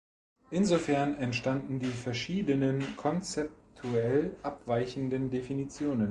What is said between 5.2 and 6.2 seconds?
Definitionen.